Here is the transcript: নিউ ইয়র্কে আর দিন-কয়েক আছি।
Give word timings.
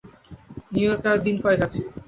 নিউ 0.73 0.83
ইয়র্কে 0.85 1.07
আর 1.11 1.19
দিন-কয়েক 1.25 1.61
আছি। 1.65 1.79